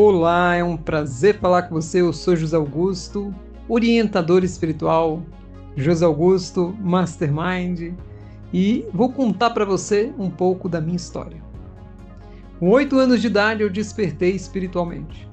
[0.00, 2.00] Olá, é um prazer falar com você.
[2.00, 3.34] Eu sou José Augusto,
[3.68, 5.24] orientador espiritual,
[5.76, 7.94] José Augusto Mastermind,
[8.54, 11.42] e vou contar para você um pouco da minha história.
[12.60, 15.28] Com oito anos de idade eu despertei espiritualmente.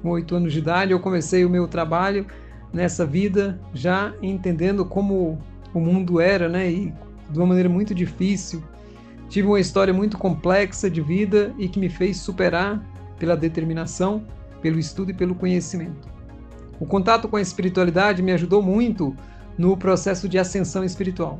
[0.00, 2.28] Com oito anos de idade eu comecei o meu trabalho
[2.72, 5.36] nessa vida já entendendo como
[5.74, 6.70] o mundo era, né?
[6.70, 6.94] E
[7.28, 8.62] de uma maneira muito difícil.
[9.28, 12.80] Tive uma história muito complexa de vida e que me fez superar
[13.18, 14.24] pela determinação,
[14.60, 16.08] pelo estudo e pelo conhecimento.
[16.78, 19.16] O contato com a espiritualidade me ajudou muito
[19.56, 21.38] no processo de ascensão espiritual.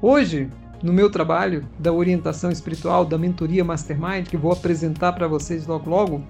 [0.00, 0.48] Hoje,
[0.82, 5.88] no meu trabalho da orientação espiritual, da mentoria Mastermind, que vou apresentar para vocês logo
[5.88, 6.22] logo,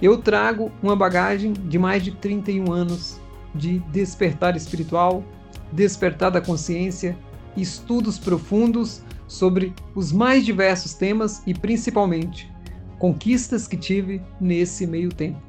[0.00, 3.18] eu trago uma bagagem de mais de 31 anos
[3.54, 5.24] de despertar espiritual,
[5.72, 7.16] despertar da consciência,
[7.56, 12.50] estudos profundos sobre os mais diversos temas e principalmente
[12.98, 15.40] conquistas que tive nesse meio tempo.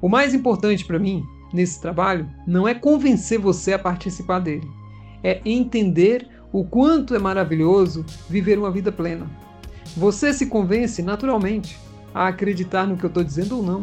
[0.00, 4.68] O mais importante para mim nesse trabalho não é convencer você a participar dele,
[5.22, 9.26] é entender o quanto é maravilhoso viver uma vida plena.
[9.96, 11.78] Você se convence naturalmente
[12.14, 13.82] a acreditar no que eu estou dizendo ou não.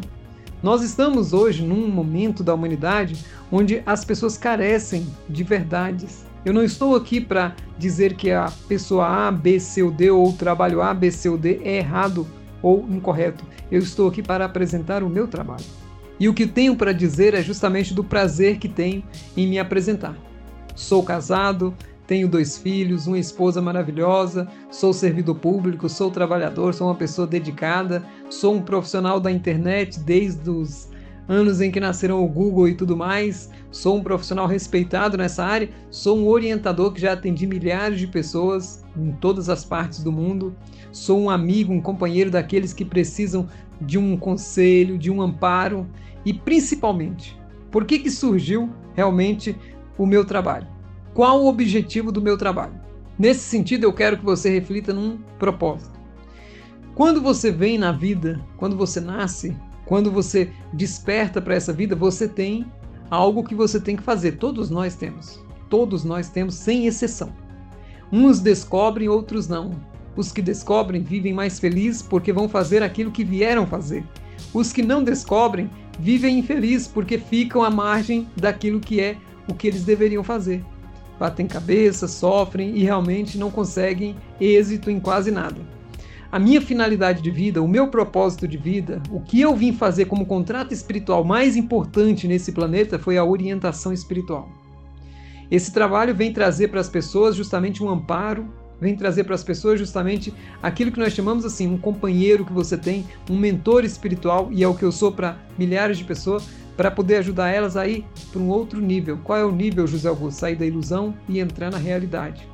[0.61, 6.23] Nós estamos hoje num momento da humanidade onde as pessoas carecem de verdades.
[6.45, 10.29] Eu não estou aqui para dizer que a pessoa A, B, C ou D ou
[10.29, 12.27] o trabalho A, B, C ou D é errado
[12.61, 13.45] ou incorreto.
[13.71, 15.65] Eu estou aqui para apresentar o meu trabalho.
[16.19, 19.03] E o que tenho para dizer é justamente do prazer que tenho
[19.35, 20.15] em me apresentar.
[20.75, 21.73] Sou casado,
[22.05, 28.03] tenho dois filhos, uma esposa maravilhosa, sou servidor público, sou trabalhador, sou uma pessoa dedicada,
[28.29, 30.89] sou um profissional da internet desde os
[31.27, 35.69] anos em que nasceram o Google e tudo mais, sou um profissional respeitado nessa área,
[35.89, 40.55] sou um orientador que já atendi milhares de pessoas em todas as partes do mundo,
[40.91, 43.47] sou um amigo, um companheiro daqueles que precisam
[43.79, 45.87] de um conselho, de um amparo
[46.25, 47.39] e principalmente,
[47.71, 49.55] por que, que surgiu realmente
[49.97, 50.67] o meu trabalho?
[51.13, 52.73] Qual o objetivo do meu trabalho?
[53.17, 55.99] Nesse sentido, eu quero que você reflita num propósito.
[56.95, 59.55] Quando você vem na vida, quando você nasce,
[59.85, 62.65] quando você desperta para essa vida, você tem
[63.09, 64.37] algo que você tem que fazer.
[64.37, 65.43] Todos nós temos.
[65.69, 67.31] Todos nós temos, sem exceção.
[68.11, 69.71] Uns descobrem, outros não.
[70.15, 74.03] Os que descobrem vivem mais felizes porque vão fazer aquilo que vieram fazer.
[74.53, 79.17] Os que não descobrem vivem infelizes porque ficam à margem daquilo que é
[79.47, 80.63] o que eles deveriam fazer.
[81.19, 85.61] Batem cabeça, sofrem e realmente não conseguem êxito em quase nada
[86.31, 90.05] a minha finalidade de vida, o meu propósito de vida, o que eu vim fazer
[90.05, 94.49] como contrato espiritual mais importante nesse planeta foi a orientação espiritual.
[95.51, 98.47] Esse trabalho vem trazer para as pessoas justamente um amparo,
[98.79, 102.77] vem trazer para as pessoas justamente aquilo que nós chamamos assim, um companheiro que você
[102.77, 106.47] tem, um mentor espiritual, e é o que eu sou para milhares de pessoas,
[106.77, 109.19] para poder ajudar elas a ir para um outro nível.
[109.23, 110.39] Qual é o nível, José Augusto?
[110.39, 112.49] Sair da ilusão e entrar na realidade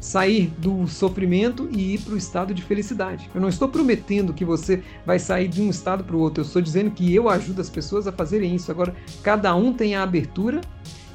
[0.00, 3.30] sair do sofrimento e ir para o estado de felicidade.
[3.34, 6.46] Eu não estou prometendo que você vai sair de um estado para o outro, eu
[6.46, 8.70] estou dizendo que eu ajudo as pessoas a fazerem isso.
[8.70, 10.62] Agora, cada um tem a abertura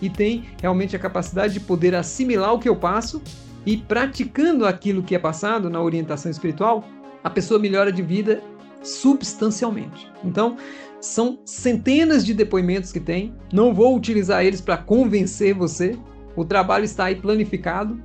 [0.01, 3.21] e tem realmente a capacidade de poder assimilar o que eu passo
[3.65, 6.83] e praticando aquilo que é passado na orientação espiritual,
[7.23, 8.41] a pessoa melhora de vida
[8.83, 10.11] substancialmente.
[10.23, 10.57] Então,
[11.01, 13.33] são centenas de depoimentos que tem.
[13.51, 15.97] Não vou utilizar eles para convencer você.
[16.35, 17.99] O trabalho está aí planificado.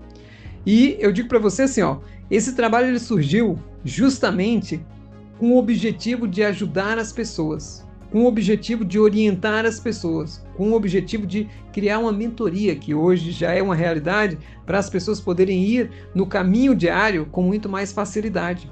[0.65, 1.99] E eu digo para você assim, ó,
[2.31, 4.81] esse trabalho ele surgiu justamente
[5.39, 10.71] com o objetivo de ajudar as pessoas, com o objetivo de orientar as pessoas, com
[10.71, 15.21] o objetivo de criar uma mentoria que hoje já é uma realidade para as pessoas
[15.21, 18.71] poderem ir no caminho diário com muito mais facilidade.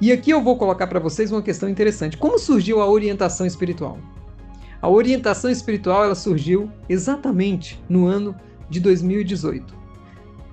[0.00, 2.16] E aqui eu vou colocar para vocês uma questão interessante.
[2.16, 3.98] Como surgiu a orientação espiritual?
[4.80, 8.34] A orientação espiritual ela surgiu exatamente no ano
[8.70, 9.80] de 2018.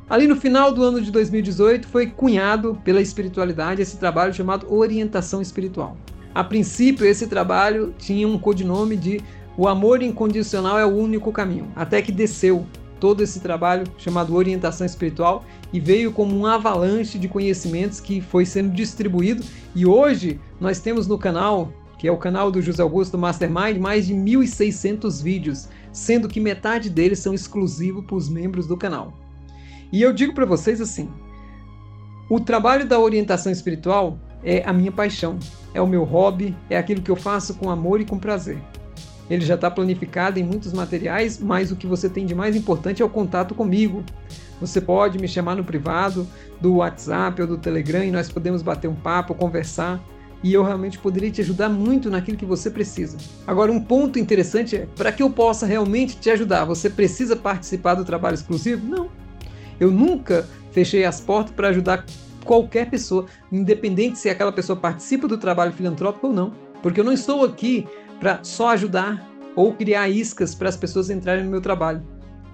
[0.09, 5.41] Ali no final do ano de 2018 foi cunhado pela espiritualidade esse trabalho chamado Orientação
[5.41, 5.97] Espiritual.
[6.37, 9.19] A princípio, esse trabalho tinha um codinome de
[9.57, 12.63] O Amor Incondicional é o Único Caminho, até que desceu
[12.99, 15.43] todo esse trabalho chamado Orientação Espiritual
[15.73, 19.43] e veio como um avalanche de conhecimentos que foi sendo distribuído
[19.73, 24.05] e hoje nós temos no canal, que é o canal do José Augusto Mastermind, mais
[24.05, 29.11] de 1.600 vídeos, sendo que metade deles são exclusivos para os membros do canal.
[29.91, 31.09] E eu digo para vocês assim:
[32.29, 35.39] o trabalho da orientação espiritual é a minha paixão,
[35.73, 38.57] é o meu hobby, é aquilo que eu faço com amor e com prazer.
[39.29, 43.01] Ele já está planificado em muitos materiais, mas o que você tem de mais importante
[43.01, 44.03] é o contato comigo.
[44.59, 46.27] Você pode me chamar no privado,
[46.59, 50.01] do WhatsApp ou do Telegram e nós podemos bater um papo, conversar.
[50.43, 53.17] e eu realmente poderia te ajudar muito naquilo que você precisa.
[53.45, 57.95] Agora, um ponto interessante é: para que eu possa realmente te ajudar, você precisa participar
[57.95, 58.87] do trabalho exclusivo?
[58.87, 59.09] Não.
[59.79, 62.05] Eu nunca fechei as portas para ajudar
[62.47, 66.53] qualquer pessoa, independente se aquela pessoa participa do trabalho filantrópico ou não.
[66.81, 67.85] Porque eu não estou aqui
[68.19, 72.01] para só ajudar ou criar iscas para as pessoas entrarem no meu trabalho.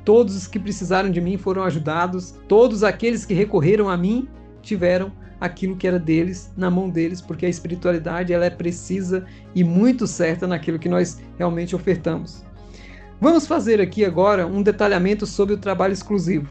[0.04, 4.28] Todos os que precisaram de mim foram ajudados, todos aqueles que recorreram a mim
[4.62, 9.64] tiveram aquilo que era deles na mão deles, porque a espiritualidade ela é precisa e
[9.64, 12.44] muito certa naquilo que nós realmente ofertamos.
[13.20, 16.50] Vamos fazer aqui agora um detalhamento sobre o trabalho exclusivo.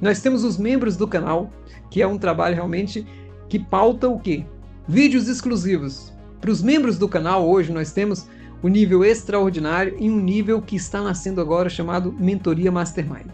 [0.00, 1.50] Nós temos os membros do canal,
[1.90, 3.06] que é um trabalho realmente
[3.48, 4.44] que pauta o quê?
[4.86, 6.12] Vídeos exclusivos.
[6.40, 8.26] Para os membros do canal hoje nós temos
[8.62, 13.30] o nível extraordinário e um nível que está nascendo agora chamado Mentoria Mastermind.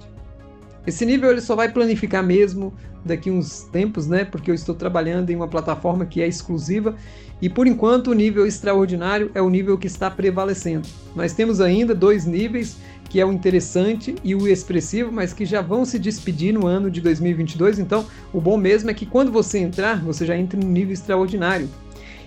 [0.87, 2.75] Esse nível ele só vai planificar mesmo
[3.05, 4.25] daqui uns tempos, né?
[4.25, 6.95] Porque eu estou trabalhando em uma plataforma que é exclusiva
[7.41, 10.87] e por enquanto o nível extraordinário é o nível que está prevalecendo.
[11.15, 12.77] Nós temos ainda dois níveis,
[13.15, 16.91] que é o interessante e o expressivo, mas que já vão se despedir no ano
[16.91, 17.79] de 2022.
[17.79, 21.71] Então, o bom mesmo é que quando você entrar, você já entra no nível extraordinário.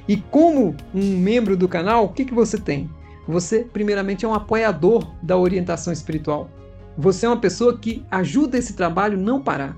[0.08, 2.90] E como um membro do canal, o que, que você tem?
[3.28, 6.50] Você, primeiramente, é um apoiador da orientação espiritual.
[6.98, 9.76] Você é uma pessoa que ajuda esse trabalho não parar.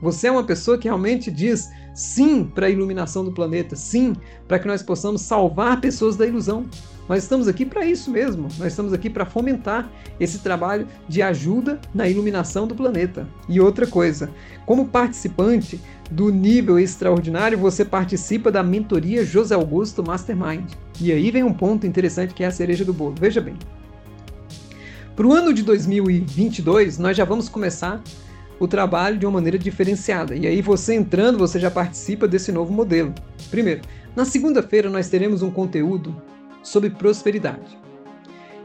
[0.00, 4.14] Você é uma pessoa que realmente diz sim para a iluminação do planeta, sim
[4.46, 6.66] para que nós possamos salvar pessoas da ilusão.
[7.08, 8.48] Nós estamos aqui para isso mesmo.
[8.58, 9.90] Nós estamos aqui para fomentar
[10.20, 13.26] esse trabalho de ajuda na iluminação do planeta.
[13.48, 14.30] E outra coisa,
[14.66, 15.80] como participante
[16.10, 20.70] do nível extraordinário, você participa da mentoria José Augusto Mastermind.
[21.00, 23.14] E aí vem um ponto interessante que é a cereja do bolo.
[23.18, 23.56] Veja bem.
[25.16, 28.02] Para o ano de 2022, nós já vamos começar
[28.58, 30.34] o trabalho de uma maneira diferenciada.
[30.34, 33.14] E aí, você entrando, você já participa desse novo modelo.
[33.50, 33.82] Primeiro,
[34.16, 36.14] na segunda-feira, nós teremos um conteúdo
[36.62, 37.78] sobre prosperidade.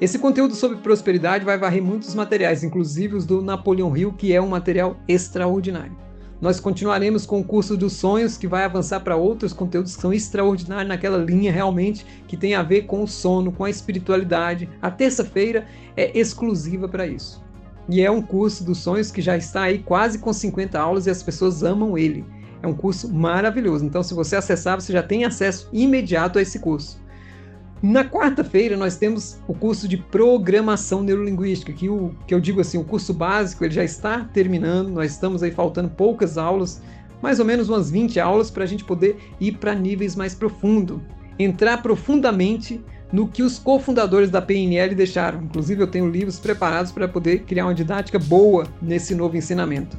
[0.01, 4.41] Esse conteúdo sobre prosperidade vai varrer muitos materiais, inclusive os do Napoleão Hill, que é
[4.41, 5.95] um material extraordinário.
[6.41, 10.11] Nós continuaremos com o curso dos sonhos, que vai avançar para outros conteúdos que são
[10.11, 14.67] extraordinários naquela linha realmente que tem a ver com o sono, com a espiritualidade.
[14.81, 15.65] A terça-feira
[15.95, 17.41] é exclusiva para isso.
[17.89, 21.09] E é um curso dos sonhos que já está aí quase com 50 aulas e
[21.09, 22.25] as pessoas amam ele.
[22.61, 23.85] É um curso maravilhoso.
[23.85, 27.03] Então, se você acessar, você já tem acesso imediato a esse curso.
[27.81, 32.77] Na quarta-feira nós temos o curso de programação neurolinguística, que, o, que eu digo assim,
[32.77, 36.81] o curso básico ele já está terminando, nós estamos aí faltando poucas aulas,
[37.21, 41.01] mais ou menos umas 20 aulas para a gente poder ir para níveis mais profundos,
[41.37, 42.81] entrar profundamente
[43.13, 45.43] no que os cofundadores da PNL deixaram.
[45.43, 49.95] Inclusive eu tenho livros preparados para poder criar uma didática boa nesse novo ensinamento.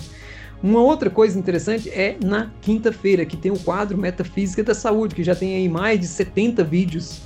[0.61, 5.23] Uma outra coisa interessante é na quinta-feira, que tem o quadro Metafísica da Saúde, que
[5.23, 7.23] já tem aí mais de 70 vídeos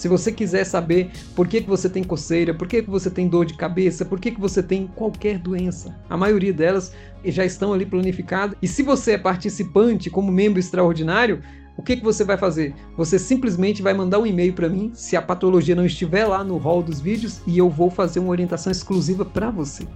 [0.00, 3.28] se você quiser saber por que, que você tem coceira, por que, que você tem
[3.28, 7.74] dor de cabeça, por que, que você tem qualquer doença, a maioria delas já estão
[7.74, 8.56] ali planificadas.
[8.62, 11.42] E se você é participante como membro extraordinário,
[11.80, 12.74] o que, que você vai fazer?
[12.94, 16.58] Você simplesmente vai mandar um e-mail para mim, se a patologia não estiver lá no
[16.58, 19.88] hall dos vídeos, e eu vou fazer uma orientação exclusiva para você.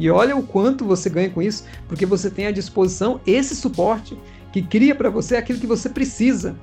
[0.00, 4.18] E olha o quanto você ganha com isso, porque você tem à disposição esse suporte
[4.50, 6.56] que cria para você aquilo que você precisa.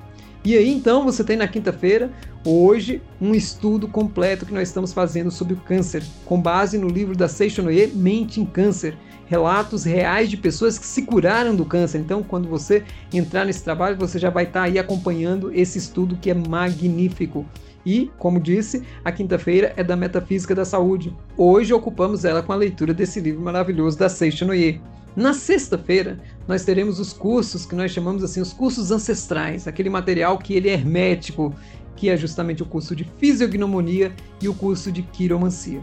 [0.44, 2.10] E aí então você tem na quinta-feira,
[2.44, 7.16] hoje, um estudo completo que nós estamos fazendo sobre o câncer, com base no livro
[7.16, 8.98] da Seixonoye, Mente em Câncer.
[9.26, 11.98] Relatos reais de pessoas que se curaram do câncer.
[11.98, 16.30] Então, quando você entrar nesse trabalho, você já vai estar aí acompanhando esse estudo que
[16.30, 17.44] é magnífico.
[17.84, 21.14] E, como disse, a quinta-feira é da Metafísica da Saúde.
[21.36, 24.80] Hoje ocupamos ela com a leitura desse livro maravilhoso da Seixonoye.
[25.14, 30.36] Na sexta-feira, nós teremos os cursos que nós chamamos assim, os cursos ancestrais, aquele material
[30.36, 31.54] que ele é hermético,
[31.96, 35.80] que é justamente o curso de fisiognomonia e o curso de quiromancia.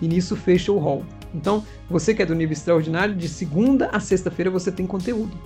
[0.00, 1.04] E nisso fecha o hall.
[1.34, 5.36] Então, você que é do nível extraordinário, de segunda a sexta-feira você tem conteúdo.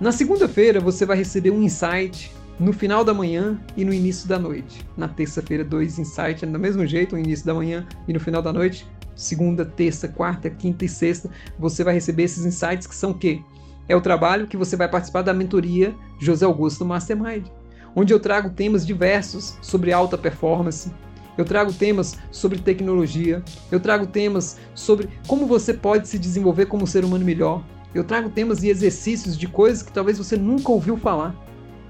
[0.00, 4.38] Na segunda-feira você vai receber um insight no final da manhã e no início da
[4.38, 4.86] noite.
[4.96, 8.52] Na terça-feira, dois insights do mesmo jeito, no início da manhã e no final da
[8.52, 13.14] noite segunda, terça, quarta, quinta e sexta, você vai receber esses insights que são o
[13.18, 13.40] quê?
[13.88, 17.46] É o trabalho que você vai participar da mentoria José Augusto Mastermind,
[17.94, 20.90] onde eu trago temas diversos sobre alta performance,
[21.36, 26.86] eu trago temas sobre tecnologia, eu trago temas sobre como você pode se desenvolver como
[26.86, 27.62] ser humano melhor,
[27.94, 31.34] eu trago temas e exercícios de coisas que talvez você nunca ouviu falar.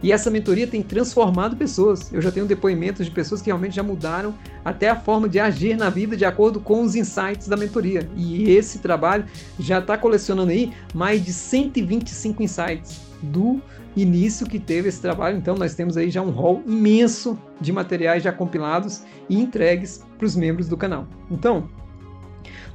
[0.03, 2.13] E essa mentoria tem transformado pessoas.
[2.13, 5.77] Eu já tenho depoimentos de pessoas que realmente já mudaram até a forma de agir
[5.77, 8.09] na vida de acordo com os insights da mentoria.
[8.17, 9.25] E esse trabalho
[9.61, 13.63] já está colecionando aí mais de 125 insights do
[13.97, 15.37] início que teve esse trabalho.
[15.37, 20.27] Então, nós temos aí já um rol imenso de materiais já compilados e entregues para
[20.27, 21.07] os membros do canal.
[21.31, 21.69] Então,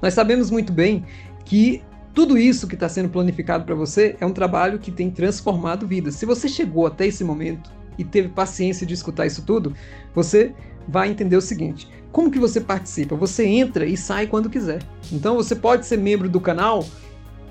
[0.01, 1.03] nós sabemos muito bem
[1.43, 1.81] que
[2.17, 6.15] tudo isso que está sendo planificado para você é um trabalho que tem transformado vidas.
[6.15, 9.75] Se você chegou até esse momento e teve paciência de escutar isso tudo,
[10.15, 10.51] você
[10.87, 13.15] vai entender o seguinte: como que você participa?
[13.15, 14.81] Você entra e sai quando quiser.
[15.11, 16.83] Então você pode ser membro do canal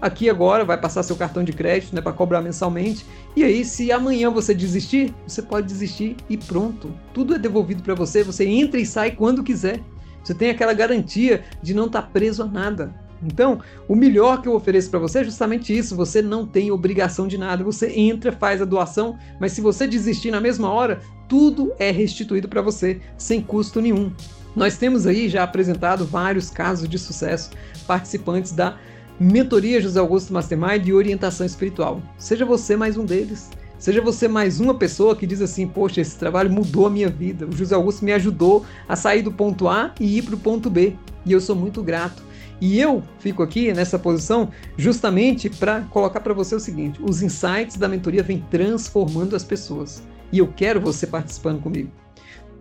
[0.00, 3.06] aqui agora, vai passar seu cartão de crédito né, para cobrar mensalmente.
[3.37, 6.92] E aí, se amanhã você desistir, você pode desistir e pronto.
[7.14, 9.80] Tudo é devolvido para você, você entra e sai quando quiser.
[10.25, 13.05] Você tem aquela garantia de não estar tá preso a nada.
[13.23, 15.96] Então, o melhor que eu ofereço para você é justamente isso.
[15.96, 17.64] Você não tem obrigação de nada.
[17.64, 22.49] Você entra, faz a doação, mas se você desistir na mesma hora, tudo é restituído
[22.49, 24.12] para você sem custo nenhum.
[24.54, 27.50] Nós temos aí já apresentado vários casos de sucesso,
[27.87, 28.78] participantes da
[29.18, 32.02] Mentoria José Augusto Mastermind e Orientação Espiritual.
[32.18, 33.50] Seja você mais um deles.
[33.78, 37.46] Seja você mais uma pessoa que diz assim: Poxa, esse trabalho mudou a minha vida.
[37.46, 40.70] O José Augusto me ajudou a sair do ponto A e ir para o ponto
[40.70, 40.94] B.
[41.25, 42.23] E eu sou muito grato.
[42.60, 47.76] E eu fico aqui nessa posição justamente para colocar para você o seguinte: os insights
[47.76, 50.02] da mentoria vêm transformando as pessoas.
[50.32, 51.90] E eu quero você participando comigo.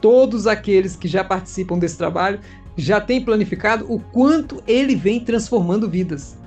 [0.01, 2.39] Todos aqueles que já participam desse trabalho
[2.77, 6.37] já têm planificado o quanto ele vem transformando vidas.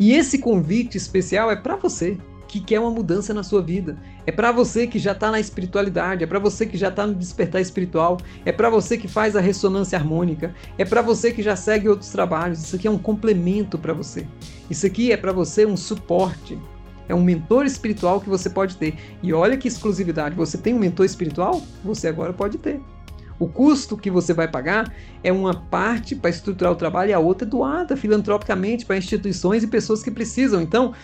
[0.00, 3.96] E esse convite especial é para você que quer uma mudança na sua vida.
[4.26, 7.14] É para você que já está na espiritualidade, é para você que já está no
[7.14, 11.56] despertar espiritual, é para você que faz a ressonância harmônica, é para você que já
[11.56, 12.62] segue outros trabalhos.
[12.62, 14.26] Isso aqui é um complemento para você.
[14.70, 16.58] Isso aqui é para você um suporte.
[17.08, 18.94] É um mentor espiritual que você pode ter.
[19.22, 21.62] E olha que exclusividade, você tem um mentor espiritual?
[21.84, 22.80] Você agora pode ter.
[23.38, 27.18] O custo que você vai pagar é uma parte para estruturar o trabalho e a
[27.18, 30.62] outra é doada filantropicamente para instituições e pessoas que precisam.
[30.62, 30.94] Então,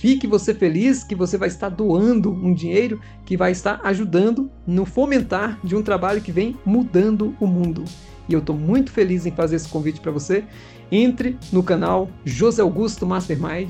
[0.00, 4.86] Fique você feliz que você vai estar doando um dinheiro que vai estar ajudando no
[4.86, 7.84] fomentar de um trabalho que vem mudando o mundo.
[8.26, 10.42] E eu estou muito feliz em fazer esse convite para você.
[10.90, 13.68] Entre no canal José Augusto Mastermind.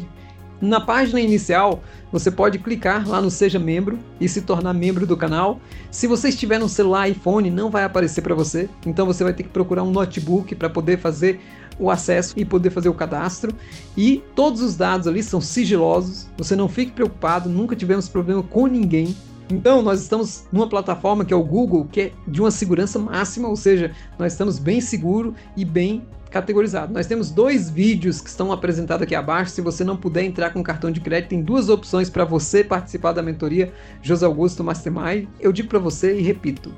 [0.60, 1.82] Na página inicial,
[2.12, 5.60] você pode clicar lá no Seja Membro e se tornar membro do canal.
[5.90, 9.42] Se você estiver no celular iPhone, não vai aparecer para você, então você vai ter
[9.42, 11.40] que procurar um notebook para poder fazer
[11.80, 13.52] o acesso e poder fazer o cadastro.
[13.96, 18.66] E todos os dados ali são sigilosos, você não fique preocupado, nunca tivemos problema com
[18.66, 19.16] ninguém.
[19.50, 23.48] Então, nós estamos numa plataforma que é o Google, que é de uma segurança máxima,
[23.48, 26.94] ou seja, nós estamos bem seguro e bem categorizado.
[26.94, 29.50] Nós temos dois vídeos que estão apresentados aqui abaixo.
[29.50, 33.12] Se você não puder entrar com cartão de crédito, tem duas opções para você participar
[33.12, 35.26] da mentoria José Augusto Mastermind.
[35.40, 36.72] Eu digo para você e repito: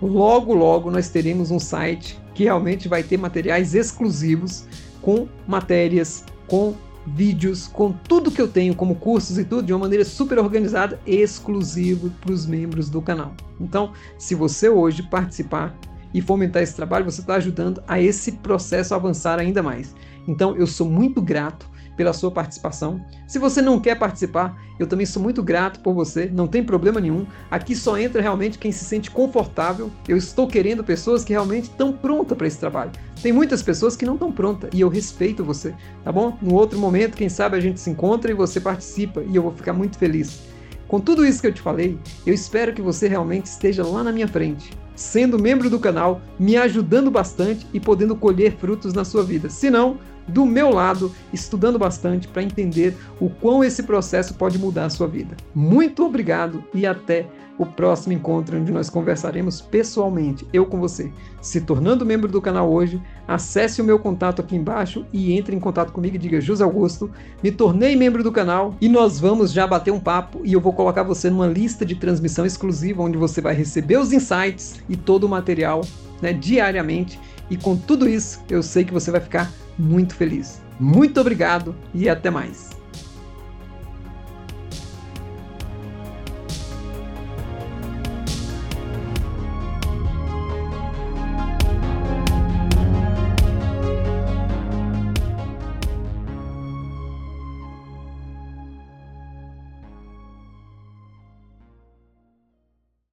[0.00, 4.64] logo, logo nós teremos um site que realmente vai ter materiais exclusivos
[5.02, 6.74] com matérias, com
[7.06, 11.00] vídeos, com tudo que eu tenho como cursos e tudo de uma maneira super organizada,
[11.06, 13.34] exclusivo para os membros do canal.
[13.60, 15.76] Então, se você hoje participar
[16.12, 19.94] e fomentar esse trabalho, você está ajudando a esse processo avançar ainda mais.
[20.26, 21.68] Então, eu sou muito grato
[22.00, 23.04] pela sua participação.
[23.26, 26.98] Se você não quer participar, eu também sou muito grato por você, não tem problema
[26.98, 27.26] nenhum.
[27.50, 29.90] Aqui só entra realmente quem se sente confortável.
[30.08, 32.90] Eu estou querendo pessoas que realmente estão prontas para esse trabalho.
[33.22, 36.38] Tem muitas pessoas que não estão prontas e eu respeito você, tá bom?
[36.40, 39.52] No outro momento, quem sabe a gente se encontra e você participa e eu vou
[39.52, 40.40] ficar muito feliz.
[40.88, 44.10] Com tudo isso que eu te falei, eu espero que você realmente esteja lá na
[44.10, 49.22] minha frente, sendo membro do canal, me ajudando bastante e podendo colher frutos na sua
[49.22, 49.50] vida.
[49.50, 54.86] Se não, do meu lado, estudando bastante para entender o quão esse processo pode mudar
[54.86, 55.36] a sua vida.
[55.54, 57.26] Muito obrigado e até
[57.60, 61.12] o próximo encontro onde nós conversaremos pessoalmente, eu com você.
[61.42, 62.98] Se tornando membro do canal hoje,
[63.28, 67.10] acesse o meu contato aqui embaixo e entre em contato comigo e diga José Augusto,
[67.42, 70.72] me tornei membro do canal e nós vamos já bater um papo e eu vou
[70.72, 75.24] colocar você numa lista de transmissão exclusiva onde você vai receber os insights e todo
[75.24, 75.82] o material
[76.22, 77.20] né, diariamente.
[77.50, 80.60] E com tudo isso, eu sei que você vai ficar muito feliz.
[80.78, 82.79] Muito obrigado e até mais.